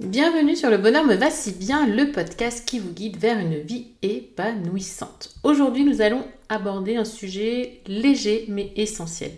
Bienvenue 0.00 0.54
sur 0.54 0.70
Le 0.70 0.78
Bonheur 0.78 1.04
me 1.04 1.16
va 1.16 1.28
si 1.28 1.50
bien, 1.50 1.84
le 1.84 2.12
podcast 2.12 2.64
qui 2.64 2.78
vous 2.78 2.92
guide 2.92 3.16
vers 3.16 3.40
une 3.40 3.58
vie 3.58 3.88
épanouissante. 4.02 5.34
Aujourd'hui, 5.42 5.82
nous 5.82 6.00
allons 6.00 6.24
aborder 6.48 6.94
un 6.94 7.04
sujet 7.04 7.80
léger 7.88 8.44
mais 8.46 8.72
essentiel. 8.76 9.32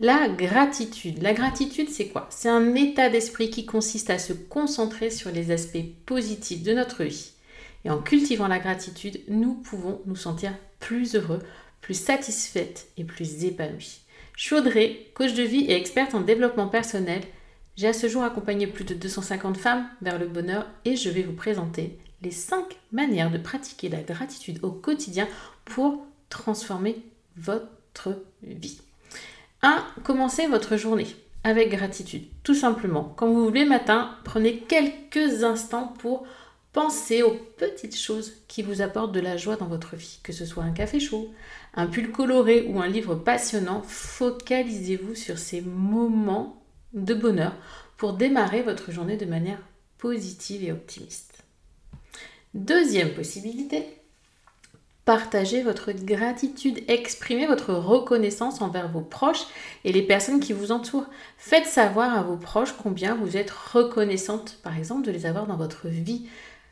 La 0.00 0.28
gratitude. 0.28 1.22
La 1.22 1.32
gratitude, 1.32 1.88
c'est 1.88 2.08
quoi? 2.08 2.26
C'est 2.28 2.50
un 2.50 2.74
état 2.74 3.08
d'esprit 3.08 3.48
qui 3.48 3.64
consiste 3.64 4.10
à 4.10 4.18
se 4.18 4.34
concentrer 4.34 5.08
sur 5.08 5.30
les 5.30 5.50
aspects 5.50 5.86
positifs 6.04 6.62
de 6.62 6.74
notre 6.74 7.04
vie. 7.04 7.30
Et 7.86 7.90
en 7.90 8.02
cultivant 8.02 8.48
la 8.48 8.58
gratitude, 8.58 9.22
nous 9.28 9.54
pouvons 9.54 10.02
nous 10.04 10.16
sentir 10.16 10.52
plus 10.78 11.14
heureux, 11.14 11.40
plus 11.80 11.98
satisfaites 11.98 12.88
et 12.98 13.04
plus 13.04 13.46
épanouis. 13.46 14.00
Je 14.36 14.54
coach 15.14 15.32
de 15.32 15.42
vie 15.42 15.64
et 15.68 15.74
experte 15.74 16.14
en 16.14 16.20
développement 16.20 16.68
personnel 16.68 17.22
j'ai 17.76 17.88
à 17.88 17.92
ce 17.92 18.08
jour 18.08 18.22
accompagné 18.22 18.66
plus 18.66 18.84
de 18.84 18.94
250 18.94 19.56
femmes 19.56 19.86
vers 20.02 20.18
le 20.18 20.26
bonheur 20.26 20.66
et 20.84 20.96
je 20.96 21.10
vais 21.10 21.22
vous 21.22 21.32
présenter 21.32 21.98
les 22.22 22.30
5 22.30 22.78
manières 22.92 23.30
de 23.30 23.38
pratiquer 23.38 23.88
la 23.88 24.02
gratitude 24.02 24.60
au 24.62 24.70
quotidien 24.70 25.26
pour 25.64 26.06
transformer 26.28 27.02
votre 27.36 28.22
vie. 28.42 28.80
1. 29.62 29.84
Commencez 30.04 30.46
votre 30.46 30.76
journée 30.76 31.06
avec 31.44 31.70
gratitude. 31.70 32.24
Tout 32.42 32.54
simplement, 32.54 33.12
quand 33.16 33.28
vous 33.28 33.44
voulez 33.44 33.64
matin, 33.64 34.16
prenez 34.24 34.58
quelques 34.58 35.42
instants 35.42 35.92
pour 35.98 36.26
penser 36.72 37.22
aux 37.22 37.36
petites 37.58 37.98
choses 37.98 38.32
qui 38.48 38.62
vous 38.62 38.80
apportent 38.80 39.12
de 39.12 39.20
la 39.20 39.36
joie 39.36 39.56
dans 39.56 39.66
votre 39.66 39.96
vie, 39.96 40.20
que 40.22 40.32
ce 40.32 40.46
soit 40.46 40.64
un 40.64 40.72
café 40.72 41.00
chaud, 41.00 41.30
un 41.74 41.86
pull 41.86 42.10
coloré 42.10 42.66
ou 42.68 42.80
un 42.80 42.88
livre 42.88 43.14
passionnant. 43.14 43.82
Focalisez-vous 43.82 45.14
sur 45.14 45.38
ces 45.38 45.60
moments 45.60 46.61
de 46.92 47.14
bonheur 47.14 47.52
pour 47.96 48.14
démarrer 48.14 48.62
votre 48.62 48.90
journée 48.90 49.16
de 49.16 49.26
manière 49.26 49.60
positive 49.98 50.64
et 50.64 50.72
optimiste. 50.72 51.44
Deuxième 52.54 53.14
possibilité, 53.14 53.86
partagez 55.04 55.62
votre 55.62 55.92
gratitude, 55.92 56.82
exprimez 56.88 57.46
votre 57.46 57.72
reconnaissance 57.72 58.60
envers 58.60 58.88
vos 58.88 59.00
proches 59.00 59.46
et 59.84 59.92
les 59.92 60.02
personnes 60.02 60.40
qui 60.40 60.52
vous 60.52 60.72
entourent. 60.72 61.06
Faites 61.38 61.66
savoir 61.66 62.16
à 62.18 62.22
vos 62.22 62.36
proches 62.36 62.74
combien 62.82 63.14
vous 63.14 63.36
êtes 63.36 63.50
reconnaissante, 63.50 64.58
par 64.62 64.76
exemple, 64.76 65.06
de 65.06 65.12
les 65.12 65.24
avoir 65.24 65.46
dans 65.46 65.56
votre 65.56 65.88
vie. 65.88 66.26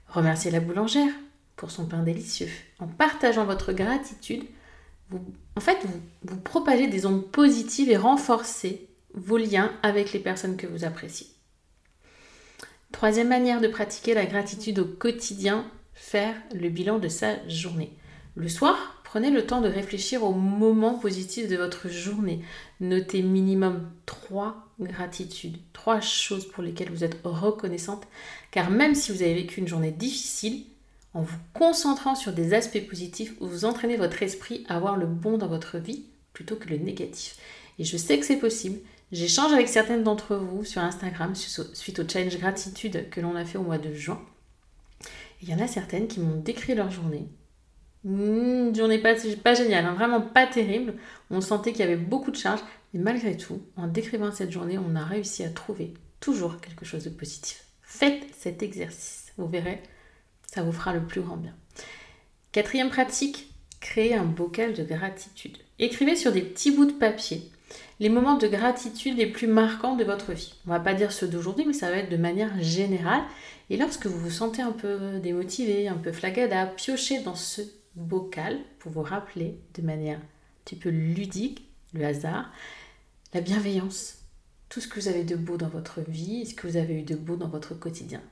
Remerciez 0.09 0.51
la 0.51 0.61
boulangère 0.61 1.13
pour 1.57 1.71
son 1.71 1.87
pain 1.87 2.03
délicieux. 2.03 2.49
En 2.79 2.87
partageant 2.87 3.45
votre 3.45 3.73
gratitude, 3.73 4.45
vous, 5.09 5.21
en 5.57 5.61
fait, 5.61 5.79
vous, 6.25 6.37
propagez 6.37 6.89
des 6.89 7.07
ondes 7.07 7.27
positives 7.27 7.91
et 7.91 7.97
renforcez 7.97 8.90
vos 9.15 9.37
liens 9.37 9.73
avec 9.83 10.13
les 10.13 10.21
personnes 10.21 10.57
que 10.57 10.67
vous 10.67 10.85
appréciez. 10.85 11.27
Troisième 12.93 13.29
manière 13.29 13.61
de 13.61 13.69
pratiquer 13.69 14.15
la 14.15 14.27
gratitude 14.27 14.81
au 14.81 14.85
quotidien, 14.85 15.65
faire 15.95 16.35
le 16.55 16.69
bilan 16.69 16.99
de 16.99 17.09
sa 17.09 17.47
journée. 17.49 17.93
Le 18.35 18.49
soir, 18.49 19.01
prenez 19.05 19.31
le 19.31 19.47
temps 19.47 19.61
de 19.61 19.69
réfléchir 19.69 20.25
aux 20.25 20.33
moments 20.33 20.99
positifs 20.99 21.49
de 21.49 21.57
votre 21.57 21.89
journée. 21.89 22.41
Notez 22.81 23.23
minimum 23.23 23.91
trois 24.07 24.69
gratitudes, 24.81 25.59
trois 25.73 26.01
choses 26.01 26.47
pour 26.49 26.63
lesquelles 26.63 26.91
vous 26.91 27.05
êtes 27.05 27.19
reconnaissante, 27.25 28.07
car 28.51 28.71
même 28.71 28.95
si 28.95 29.13
vous 29.13 29.23
avez 29.23 29.35
vécu 29.35 29.61
une 29.61 29.69
journée 29.69 29.93
difficile, 29.93 30.65
en 31.13 31.23
vous 31.23 31.39
concentrant 31.55 32.15
sur 32.15 32.33
des 32.33 32.55
aspects 32.55 32.87
positifs, 32.89 33.35
vous 33.41 33.65
entraînez 33.65 33.97
votre 33.97 34.23
esprit 34.23 34.65
à 34.69 34.79
voir 34.79 34.97
le 34.97 35.07
bon 35.07 35.39
dans 35.39 35.49
votre 35.49 35.79
vie 35.79 36.05
plutôt 36.33 36.57
que 36.57 36.69
le 36.69 36.77
négatif. 36.77 37.37
Et 37.79 37.85
je 37.85 37.97
sais 37.97 38.19
que 38.19 38.27
c'est 38.27 38.37
possible, 38.37 38.79
J'échange 39.13 39.53
avec 39.53 39.69
certaines 39.69 40.05
d'entre 40.05 40.37
vous 40.37 40.65
sur 40.65 40.83
Instagram 40.83 41.35
suite 41.35 41.99
au 41.99 42.09
challenge 42.09 42.39
gratitude 42.39 43.11
que 43.11 43.21
l'on 43.21 43.35
a 43.35 43.45
fait 43.45 43.59
au 43.59 43.63
mois 43.63 43.79
de 43.79 43.93
juin. 43.93 44.21
Il 45.43 45.49
y 45.49 45.55
en 45.55 45.59
a 45.59 45.67
certaines 45.67 46.07
qui 46.07 46.21
m'ont 46.21 46.41
décrit 46.41 46.75
leur 46.75 46.91
journée. 46.91 47.29
Une 48.05 48.71
mmh, 48.71 48.77
journée 48.77 48.99
pas, 48.99 49.15
pas 49.43 49.55
géniale, 49.55 49.85
hein, 49.85 49.95
vraiment 49.95 50.21
pas 50.21 50.47
terrible. 50.47 50.95
On 51.31 51.41
sentait 51.41 51.73
qu'il 51.73 51.81
y 51.81 51.85
avait 51.85 51.97
beaucoup 51.97 52.31
de 52.31 52.37
charges, 52.37 52.63
mais 52.95 53.01
malgré 53.01 53.37
tout, 53.37 53.61
en 53.77 53.89
décrivant 53.89 54.33
cette 54.33 54.53
journée, 54.53 54.79
on 54.79 54.95
a 54.95 55.05
réussi 55.05 55.43
à 55.43 55.51
trouver 55.51 55.95
toujours 56.21 56.61
quelque 56.61 56.85
chose 56.85 57.05
de 57.05 57.11
positif. 57.11 57.65
Faites 57.83 58.23
cet 58.39 58.63
exercice, 58.63 59.33
vous 59.37 59.49
verrez, 59.49 59.83
ça 60.47 60.63
vous 60.63 60.73
fera 60.73 60.95
le 60.95 61.03
plus 61.03 61.21
grand 61.21 61.37
bien. 61.37 61.55
Quatrième 62.53 62.91
pratique, 62.91 63.53
créez 63.81 64.15
un 64.15 64.25
bocal 64.25 64.75
de 64.75 64.85
gratitude. 64.85 65.59
Écrivez 65.79 66.17
sur 66.17 66.33
des 66.33 66.43
petits 66.43 66.71
bouts 66.71 66.87
de 66.87 66.93
papier 66.93 67.51
les 68.01 68.09
moments 68.09 68.37
de 68.37 68.49
gratitude 68.49 69.17
les 69.17 69.27
plus 69.27 69.47
marquants 69.47 69.97
de 69.97 70.05
votre 70.05 70.33
vie. 70.33 70.55
On 70.67 70.71
va 70.71 70.81
pas 70.81 70.95
dire 70.95 71.13
ceux 71.13 71.29
d'aujourd'hui, 71.29 71.67
mais 71.67 71.73
ça 71.73 71.91
va 71.91 71.99
être 71.99 72.11
de 72.11 72.17
manière 72.17 72.61
générale. 72.63 73.23
Et 73.69 73.77
lorsque 73.77 74.07
vous 74.07 74.19
vous 74.19 74.31
sentez 74.31 74.63
un 74.63 74.73
peu 74.73 75.19
démotivé, 75.19 75.89
un 75.89 75.97
peu 75.97 76.13
flagada, 76.13 76.67
piochez 76.67 77.21
dans 77.21 77.35
ce 77.35 77.63
bocal 77.95 78.59
pour 78.79 78.93
vous 78.93 79.03
rappeler 79.03 79.59
de 79.75 79.83
manière 79.83 80.19
un 80.19 80.65
petit 80.65 80.77
peu 80.77 80.89
ludique, 80.89 81.69
le 81.93 82.05
hasard, 82.05 82.51
la 83.35 83.41
bienveillance, 83.41 84.19
tout 84.69 84.81
ce 84.81 84.89
que 84.89 85.01
vous 85.01 85.09
avez 85.09 85.25
de 85.25 85.37
beau 85.37 85.57
dans 85.57 85.69
votre 85.69 86.01
vie, 86.01 86.47
ce 86.47 86.55
que 86.55 86.67
vous 86.67 86.77
avez 86.77 86.95
eu 86.95 87.03
de 87.03 87.17
beau 87.17 87.37
dans 87.37 87.49
votre 87.49 87.75
quotidien. 87.75 88.23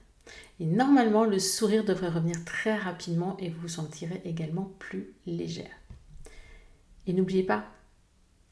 Et 0.60 0.66
normalement, 0.66 1.24
le 1.24 1.38
sourire 1.38 1.84
devrait 1.84 2.08
revenir 2.08 2.44
très 2.44 2.76
rapidement 2.76 3.36
et 3.38 3.48
vous 3.48 3.62
vous 3.62 3.68
sentirez 3.68 4.20
également 4.24 4.70
plus 4.78 5.12
légère. 5.26 5.70
Et 7.06 7.12
n'oubliez 7.12 7.42
pas, 7.42 7.64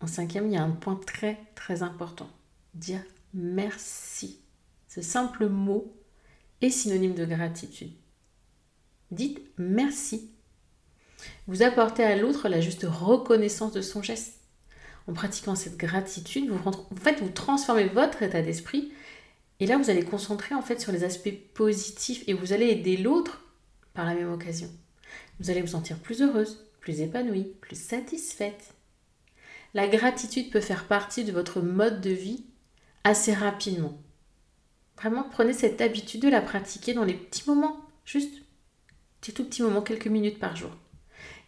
en 0.00 0.06
cinquième, 0.06 0.46
il 0.46 0.54
y 0.54 0.56
a 0.56 0.62
un 0.62 0.70
point 0.70 1.00
très 1.06 1.38
très 1.54 1.82
important. 1.82 2.28
Dire 2.74 3.02
merci. 3.34 4.40
Ce 4.88 5.02
simple 5.02 5.48
mot 5.48 5.94
est 6.60 6.70
synonyme 6.70 7.14
de 7.14 7.24
gratitude. 7.24 7.92
Dites 9.10 9.40
merci. 9.58 10.30
Vous 11.46 11.62
apportez 11.62 12.02
à 12.02 12.16
l'autre 12.16 12.48
la 12.48 12.60
juste 12.60 12.86
reconnaissance 12.88 13.72
de 13.72 13.82
son 13.82 14.02
geste. 14.02 14.40
En 15.06 15.12
pratiquant 15.12 15.54
cette 15.54 15.76
gratitude, 15.76 16.50
vous, 16.50 16.68
en 16.68 16.96
fait, 16.96 17.20
vous 17.20 17.28
transformez 17.28 17.86
votre 17.86 18.22
état 18.22 18.42
d'esprit 18.42 18.92
et 19.58 19.66
là, 19.66 19.78
vous 19.78 19.88
allez 19.88 20.04
concentrer 20.04 20.54
en 20.54 20.62
fait 20.62 20.80
sur 20.80 20.92
les 20.92 21.04
aspects 21.04 21.32
positifs 21.54 22.24
et 22.26 22.34
vous 22.34 22.52
allez 22.52 22.66
aider 22.66 22.96
l'autre 22.96 23.42
par 23.94 24.04
la 24.04 24.14
même 24.14 24.30
occasion. 24.30 24.68
Vous 25.40 25.50
allez 25.50 25.62
vous 25.62 25.68
sentir 25.68 25.98
plus 25.98 26.20
heureuse, 26.20 26.66
plus 26.80 27.00
épanouie, 27.00 27.54
plus 27.60 27.80
satisfaite. 27.80 28.74
La 29.76 29.88
gratitude 29.88 30.48
peut 30.50 30.62
faire 30.62 30.86
partie 30.86 31.22
de 31.22 31.32
votre 31.32 31.60
mode 31.60 32.00
de 32.00 32.08
vie 32.08 32.46
assez 33.04 33.34
rapidement. 33.34 33.92
Vraiment, 34.96 35.26
prenez 35.30 35.52
cette 35.52 35.82
habitude 35.82 36.22
de 36.22 36.30
la 36.30 36.40
pratiquer 36.40 36.94
dans 36.94 37.04
les 37.04 37.12
petits 37.12 37.42
moments, 37.46 37.76
juste 38.06 38.32
des 39.20 39.34
tout 39.34 39.44
petits 39.44 39.60
moments, 39.60 39.82
quelques 39.82 40.06
minutes 40.06 40.38
par 40.38 40.56
jour. 40.56 40.70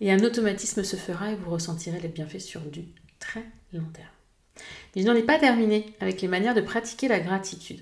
Et 0.03 0.13
un 0.13 0.23
automatisme 0.23 0.85
se 0.85 0.97
fera 0.97 1.31
et 1.33 1.37
vous 1.37 1.51
ressentirez 1.51 2.01
les 2.01 2.09
bienfaits 2.09 2.41
sur 2.41 2.61
du 2.61 2.85
très 3.19 3.47
long 3.73 3.89
terme. 3.95 4.63
Mais 4.95 5.01
je 5.01 5.07
n'en 5.07 5.15
ai 5.15 5.23
pas 5.23 5.39
terminé 5.39 5.95
avec 5.99 6.21
les 6.21 6.29
manières 6.29 6.55
de 6.55 6.61
pratiquer 6.61 7.09
la 7.09 7.21
gratitude. 7.21 7.81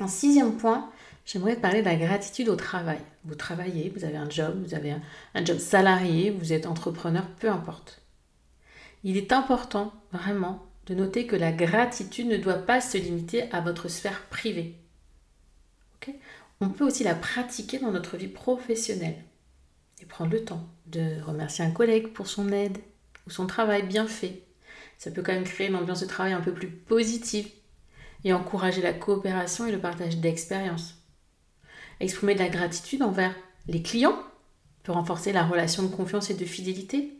En 0.00 0.06
sixième 0.06 0.58
point, 0.58 0.90
j'aimerais 1.24 1.56
parler 1.56 1.80
de 1.80 1.86
la 1.86 1.96
gratitude 1.96 2.50
au 2.50 2.56
travail. 2.56 3.00
Vous 3.24 3.34
travaillez, 3.34 3.90
vous 3.96 4.04
avez 4.04 4.18
un 4.18 4.28
job, 4.28 4.62
vous 4.62 4.74
avez 4.74 4.90
un, 5.34 5.44
job 5.46 5.56
salarié, 5.56 6.28
vous 6.28 6.52
êtes 6.52 6.66
entrepreneur, 6.66 7.26
peu 7.40 7.48
importe. 7.48 8.02
Il 9.08 9.16
est 9.16 9.32
important, 9.32 9.94
vraiment, 10.10 10.66
de 10.86 10.94
noter 10.96 11.28
que 11.28 11.36
la 11.36 11.52
gratitude 11.52 12.26
ne 12.26 12.38
doit 12.38 12.54
pas 12.54 12.80
se 12.80 12.98
limiter 12.98 13.48
à 13.52 13.60
votre 13.60 13.86
sphère 13.86 14.22
privée. 14.30 14.74
On 16.60 16.70
peut 16.70 16.84
aussi 16.84 17.04
la 17.04 17.14
pratiquer 17.14 17.78
dans 17.78 17.92
notre 17.92 18.16
vie 18.16 18.26
professionnelle 18.26 19.22
et 20.02 20.06
prendre 20.06 20.32
le 20.32 20.44
temps 20.44 20.66
de 20.86 21.22
remercier 21.22 21.64
un 21.64 21.70
collègue 21.70 22.08
pour 22.14 22.26
son 22.26 22.50
aide 22.50 22.78
ou 23.28 23.30
son 23.30 23.46
travail 23.46 23.86
bien 23.86 24.08
fait. 24.08 24.42
Ça 24.98 25.12
peut 25.12 25.22
quand 25.22 25.34
même 25.34 25.44
créer 25.44 25.68
une 25.68 25.76
ambiance 25.76 26.00
de 26.00 26.06
travail 26.06 26.32
un 26.32 26.40
peu 26.40 26.52
plus 26.52 26.68
positive 26.68 27.48
et 28.24 28.32
encourager 28.32 28.82
la 28.82 28.92
coopération 28.92 29.68
et 29.68 29.72
le 29.72 29.78
partage 29.78 30.16
d'expériences. 30.16 30.96
Exprimer 32.00 32.34
de 32.34 32.40
la 32.40 32.48
gratitude 32.48 33.04
envers 33.04 33.36
les 33.68 33.82
clients 33.82 34.18
peut 34.82 34.90
renforcer 34.90 35.32
la 35.32 35.46
relation 35.46 35.84
de 35.84 35.94
confiance 35.94 36.28
et 36.30 36.34
de 36.34 36.44
fidélité. 36.44 37.15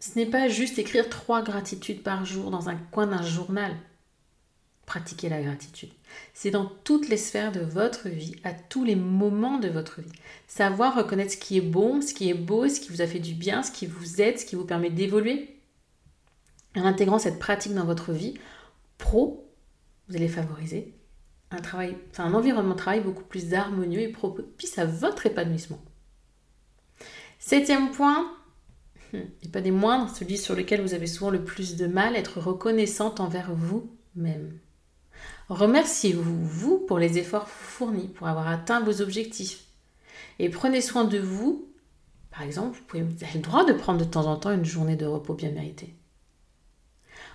Ce 0.00 0.18
n'est 0.18 0.26
pas 0.26 0.48
juste 0.48 0.78
écrire 0.78 1.08
trois 1.08 1.42
gratitudes 1.42 2.02
par 2.02 2.24
jour 2.24 2.50
dans 2.50 2.68
un 2.68 2.76
coin 2.76 3.06
d'un 3.06 3.22
journal. 3.22 3.76
Pratiquer 4.86 5.28
la 5.28 5.42
gratitude. 5.42 5.90
C'est 6.34 6.50
dans 6.50 6.64
toutes 6.64 7.08
les 7.08 7.18
sphères 7.18 7.52
de 7.52 7.60
votre 7.60 8.08
vie, 8.08 8.34
à 8.42 8.52
tous 8.52 8.82
les 8.82 8.96
moments 8.96 9.58
de 9.58 9.68
votre 9.68 10.00
vie. 10.00 10.10
Savoir 10.48 10.96
reconnaître 10.96 11.32
ce 11.32 11.36
qui 11.36 11.58
est 11.58 11.60
bon, 11.60 12.00
ce 12.00 12.14
qui 12.14 12.28
est 12.30 12.34
beau, 12.34 12.68
ce 12.68 12.80
qui 12.80 12.88
vous 12.88 13.02
a 13.02 13.06
fait 13.06 13.20
du 13.20 13.34
bien, 13.34 13.62
ce 13.62 13.70
qui 13.70 13.86
vous 13.86 14.20
aide, 14.20 14.40
ce 14.40 14.46
qui 14.46 14.56
vous 14.56 14.64
permet 14.64 14.90
d'évoluer. 14.90 15.60
En 16.74 16.84
intégrant 16.84 17.18
cette 17.18 17.38
pratique 17.38 17.74
dans 17.74 17.84
votre 17.84 18.12
vie, 18.12 18.34
pro 18.98 19.46
vous 20.08 20.16
allez 20.16 20.28
favoriser 20.28 20.92
un, 21.52 21.60
un 22.18 22.34
environnement 22.34 22.74
de 22.74 22.78
travail 22.78 23.00
beaucoup 23.00 23.22
plus 23.22 23.54
harmonieux 23.54 24.00
et 24.00 24.08
propice 24.08 24.78
à 24.78 24.86
votre 24.86 25.26
épanouissement. 25.26 25.80
Septième 27.38 27.90
point, 27.92 28.28
et 29.12 29.16
hmm, 29.16 29.50
pas 29.50 29.60
des 29.60 29.70
moindres, 29.70 30.14
celui 30.14 30.38
sur 30.38 30.54
lequel 30.54 30.80
vous 30.80 30.94
avez 30.94 31.06
souvent 31.06 31.30
le 31.30 31.44
plus 31.44 31.76
de 31.76 31.86
mal, 31.86 32.16
être 32.16 32.40
reconnaissante 32.40 33.20
envers 33.20 33.52
vous-même. 33.54 34.58
Remerciez-vous, 35.48 36.46
vous, 36.46 36.78
pour 36.78 36.98
les 36.98 37.18
efforts 37.18 37.48
fournis, 37.48 38.08
pour 38.08 38.28
avoir 38.28 38.48
atteint 38.48 38.80
vos 38.80 39.00
objectifs. 39.02 39.64
Et 40.38 40.48
prenez 40.48 40.80
soin 40.80 41.04
de 41.04 41.18
vous. 41.18 41.68
Par 42.30 42.42
exemple, 42.42 42.78
vous, 42.88 43.00
vous 43.00 43.24
avez 43.24 43.34
le 43.34 43.40
droit 43.40 43.64
de 43.64 43.72
prendre 43.72 43.98
de 43.98 44.04
temps 44.04 44.26
en 44.26 44.36
temps 44.36 44.52
une 44.52 44.64
journée 44.64 44.96
de 44.96 45.06
repos 45.06 45.34
bien 45.34 45.50
méritée. 45.50 45.94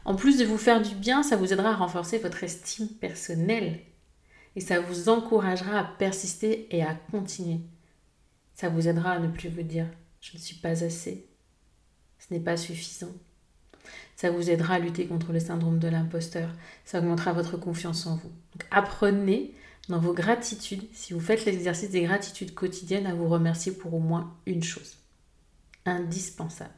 En 0.06 0.16
plus 0.16 0.38
de 0.38 0.45
vous 0.45 0.57
faire 0.57 0.81
du 0.81 0.95
bien, 0.95 1.24
ça 1.24 1.36
vous 1.36 1.51
aidera 1.51 1.72
à 1.72 1.75
renforcer 1.75 2.19
votre 2.19 2.44
estime 2.44 2.88
personnelle 2.88 3.81
et 4.56 4.62
ça 4.62 4.80
vous 4.80 5.10
encouragera 5.10 5.80
à 5.80 5.83
persister 5.83 6.74
et 6.75 6.83
à 6.83 6.95
continuer. 7.12 7.60
Ça 8.54 8.69
vous 8.69 8.88
aidera 8.88 9.12
à 9.12 9.19
ne 9.19 9.27
plus 9.27 9.50
vous 9.50 9.63
dire 9.63 9.88
je 10.22 10.38
ne 10.38 10.42
suis 10.42 10.56
pas 10.56 10.83
assez, 10.83 11.27
ce 12.27 12.33
n'est 12.33 12.39
pas 12.39 12.57
suffisant. 12.57 13.12
Ça 14.16 14.31
vous 14.31 14.50
aidera 14.50 14.75
à 14.75 14.80
lutter 14.80 15.07
contre 15.07 15.31
le 15.33 15.39
syndrome 15.39 15.80
de 15.80 15.88
l'imposteur. 15.88 16.50
Ça 16.86 17.00
augmentera 17.00 17.33
votre 17.33 17.57
confiance 17.57 18.07
en 18.07 18.16
vous. 18.16 18.31
Donc 18.54 18.68
apprenez 18.72 19.54
dans 19.89 20.00
vos 20.00 20.13
gratitudes, 20.13 20.88
si 20.94 21.13
vous 21.13 21.19
faites 21.19 21.45
l'exercice 21.45 21.92
des 21.92 22.01
gratitudes 22.01 22.56
quotidiennes, 22.56 23.06
à 23.06 23.13
vous 23.13 23.27
remercier 23.27 23.72
pour 23.72 23.94
au 23.94 24.00
moins 24.00 24.36
une 24.45 24.63
chose. 24.63 24.95
Indispensable. 25.86 26.74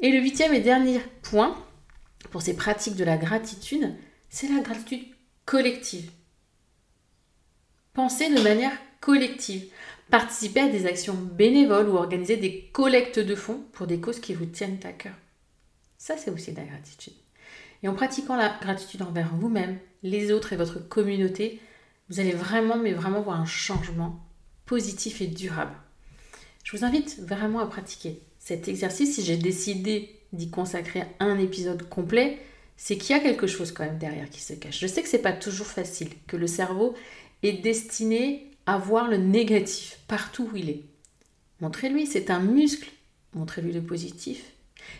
Et 0.00 0.10
le 0.10 0.20
huitième 0.20 0.54
et 0.54 0.60
dernier 0.60 1.00
point, 1.22 1.56
pour 2.30 2.42
ces 2.42 2.54
pratiques 2.54 2.96
de 2.96 3.04
la 3.04 3.16
gratitude, 3.16 3.94
c'est 4.28 4.48
la 4.48 4.60
gratitude 4.60 5.04
collective. 5.44 6.10
Pensez 7.92 8.34
de 8.34 8.40
manière 8.40 8.72
collective. 9.00 9.70
Participez 10.10 10.60
à 10.60 10.68
des 10.68 10.86
actions 10.86 11.14
bénévoles 11.14 11.88
ou 11.88 11.96
organiser 11.96 12.36
des 12.36 12.62
collectes 12.72 13.18
de 13.18 13.34
fonds 13.34 13.62
pour 13.72 13.86
des 13.86 14.00
causes 14.00 14.20
qui 14.20 14.34
vous 14.34 14.46
tiennent 14.46 14.80
à 14.84 14.92
cœur. 14.92 15.14
Ça, 15.98 16.16
c'est 16.16 16.30
aussi 16.30 16.52
de 16.52 16.56
la 16.56 16.64
gratitude. 16.64 17.12
Et 17.82 17.88
en 17.88 17.94
pratiquant 17.94 18.36
la 18.36 18.56
gratitude 18.60 19.02
envers 19.02 19.34
vous-même, 19.34 19.78
les 20.02 20.32
autres 20.32 20.52
et 20.52 20.56
votre 20.56 20.78
communauté, 20.78 21.60
vous 22.08 22.20
allez 22.20 22.32
vraiment, 22.32 22.76
mais 22.76 22.92
vraiment 22.92 23.20
voir 23.20 23.40
un 23.40 23.46
changement 23.46 24.24
positif 24.64 25.20
et 25.20 25.26
durable. 25.26 25.74
Je 26.64 26.76
vous 26.76 26.84
invite 26.84 27.20
vraiment 27.20 27.60
à 27.60 27.66
pratiquer 27.66 28.20
cet 28.38 28.68
exercice 28.68 29.14
si 29.14 29.24
j'ai 29.24 29.36
décidé 29.36 30.14
d'y 30.32 30.50
consacrer 30.50 31.04
un 31.20 31.38
épisode 31.38 31.88
complet, 31.88 32.38
c'est 32.76 32.96
qu'il 32.96 33.16
y 33.16 33.18
a 33.18 33.22
quelque 33.22 33.46
chose 33.46 33.72
quand 33.72 33.84
même 33.84 33.98
derrière 33.98 34.30
qui 34.30 34.40
se 34.40 34.52
cache. 34.52 34.78
Je 34.78 34.86
sais 34.86 35.02
que 35.02 35.08
c'est 35.08 35.18
pas 35.18 35.32
toujours 35.32 35.66
facile, 35.66 36.10
que 36.26 36.36
le 36.36 36.46
cerveau 36.46 36.94
est 37.42 37.62
destiné 37.62 38.47
à 38.68 38.76
voir 38.76 39.08
le 39.08 39.16
négatif 39.16 39.98
partout 40.08 40.50
où 40.52 40.56
il 40.56 40.68
est. 40.68 40.84
Montrez-lui, 41.62 42.06
c'est 42.06 42.30
un 42.30 42.38
muscle. 42.38 42.90
Montrez-lui 43.32 43.72
le 43.72 43.82
positif. 43.82 44.52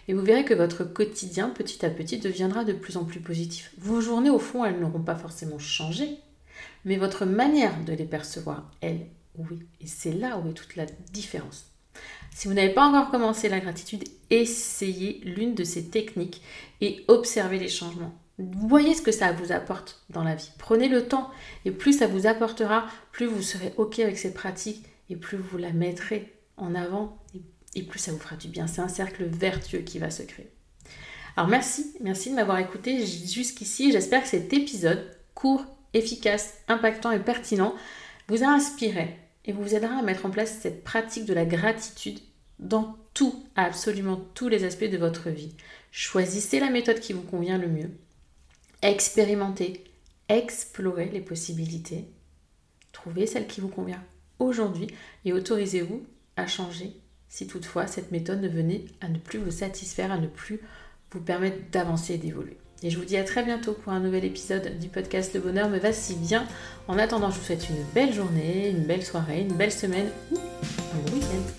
Et 0.09 0.15
vous 0.15 0.23
verrez 0.23 0.47
que 0.47 0.55
votre 0.55 0.85
quotidien, 0.85 1.51
petit 1.51 1.85
à 1.85 1.91
petit, 1.91 2.19
deviendra 2.19 2.65
de 2.65 2.73
plus 2.73 2.97
en 2.97 3.05
plus 3.05 3.21
positif. 3.21 3.73
Vos 3.77 4.01
journées, 4.01 4.31
au 4.31 4.39
fond, 4.39 4.65
elles 4.65 4.81
n'auront 4.81 5.03
pas 5.03 5.17
forcément 5.17 5.59
changé, 5.59 6.17
mais 6.87 6.97
votre 6.97 7.27
manière 7.27 7.85
de 7.85 7.93
les 7.93 8.07
percevoir, 8.07 8.71
elle, 8.81 9.07
oui. 9.37 9.59
Et 9.83 9.87
c'est 9.87 10.13
là 10.13 10.39
où 10.39 10.49
est 10.49 10.55
toute 10.55 10.77
la 10.77 10.87
différence. 11.13 11.67
Si 12.35 12.49
vous 12.49 12.55
n'avez 12.55 12.73
pas 12.73 12.87
encore 12.87 13.11
commencé 13.11 13.51
la 13.51 13.61
gratitude, 13.61 14.05
essayez 14.31 15.21
l'une 15.25 15.55
de 15.55 15.65
ces 15.65 15.91
techniques 15.91 16.41
et 16.81 17.05
observez 17.09 17.59
les 17.59 17.69
changements. 17.69 18.19
Voyez 18.39 18.95
ce 18.95 19.03
que 19.03 19.11
ça 19.11 19.33
vous 19.33 19.51
apporte 19.51 20.01
dans 20.11 20.23
la 20.23 20.37
vie. 20.37 20.51
Prenez 20.59 20.89
le 20.89 21.09
temps 21.09 21.31
et 21.65 21.73
plus 21.73 21.99
ça 21.99 22.07
vous 22.07 22.27
apportera, 22.27 22.87
plus 23.11 23.27
vous 23.27 23.43
serez 23.43 23.75
OK 23.77 23.99
avec 23.99 24.17
cette 24.17 24.35
pratique 24.35 24.85
et 25.11 25.17
plus 25.17 25.39
vous 25.39 25.59
la 25.59 25.73
mettrez 25.73 26.33
en 26.57 26.75
avant 26.75 27.19
et, 27.75 27.83
plus 27.83 27.99
ça 27.99 28.13
vous 28.13 28.19
fera 28.19 28.37
du 28.37 28.49
bien. 28.49 28.67
C'est 28.67 28.81
un 28.81 28.89
cercle 28.89 29.25
vertueux 29.25 29.81
qui 29.81 29.99
va 29.99 30.11
se 30.11 30.23
créer. 30.23 30.51
Alors 31.37 31.49
merci, 31.49 31.95
merci 32.01 32.31
de 32.31 32.37
m'avoir 32.37 32.59
écouté 32.59 33.05
jusqu'ici. 33.07 33.93
J'espère 33.93 34.23
que 34.23 34.29
cet 34.29 34.53
épisode 34.53 35.05
court, 35.35 35.65
efficace, 35.95 36.59
impactant 36.69 37.11
et 37.11 37.21
pertinent 37.21 37.75
vous 38.29 38.43
a 38.43 38.49
inspiré 38.49 39.17
et 39.45 39.53
vous 39.53 39.75
aidera 39.75 39.99
à 39.99 40.03
mettre 40.03 40.27
en 40.27 40.31
place 40.31 40.59
cette 40.61 40.85
pratique 40.85 41.25
de 41.25 41.35
la 41.35 41.45
gratitude 41.45 42.21
dans 42.59 42.97
tout, 43.15 43.45
absolument 43.57 44.21
tous 44.35 44.49
les 44.49 44.65
aspects 44.65 44.85
de 44.85 44.99
votre 44.99 45.31
vie. 45.31 45.55
Choisissez 45.91 46.61
la 46.61 46.71
méthode 46.71 47.01
qui 47.01 47.13
vous 47.13 47.23
convient 47.23 47.59
le 47.59 47.69
mieux. 47.69 47.91
Expérimentez, 48.83 49.85
explorez 50.29 51.07
les 51.07 51.21
possibilités. 51.21 52.05
Trouvez 52.93 53.27
celle 53.27 53.47
qui 53.47 53.61
vous 53.61 53.69
convient 53.69 54.03
aujourd'hui 54.39 54.87
et 55.25 55.33
autorisez-vous 55.33 56.07
à 56.37 56.47
changer 56.47 56.93
si 57.29 57.47
toutefois 57.47 57.87
cette 57.87 58.13
méthode 58.13 58.41
ne 58.41 58.49
venait 58.49 58.85
à 59.01 59.09
ne 59.09 59.19
plus 59.19 59.39
vous 59.39 59.51
satisfaire, 59.51 60.13
à 60.13 60.19
ne 60.19 60.29
plus 60.29 60.61
vous 61.11 61.21
permettre 61.21 61.71
d'avancer 61.71 62.15
et 62.15 62.19
d'évoluer. 62.19 62.57
Et 62.83 62.91
je 62.91 62.99
vous 62.99 63.05
dis 63.05 63.17
à 63.17 63.25
très 63.25 63.43
bientôt 63.43 63.73
pour 63.73 63.93
un 63.93 64.01
nouvel 64.01 64.25
épisode 64.25 64.79
du 64.79 64.89
podcast 64.89 65.35
Le 65.35 65.41
Bonheur 65.41 65.69
me 65.69 65.79
va 65.79 65.93
si 65.93 66.15
bien. 66.15 66.47
En 66.87 66.99
attendant, 66.99 67.31
je 67.31 67.39
vous 67.39 67.45
souhaite 67.45 67.69
une 67.69 67.83
belle 67.93 68.15
journée, 68.15 68.71
une 68.71 68.85
belle 68.85 69.05
soirée, 69.05 69.41
une 69.41 69.57
belle 69.57 69.73
semaine 69.73 70.11
ou 70.31 70.37
un 70.37 71.13
week-end. 71.13 71.58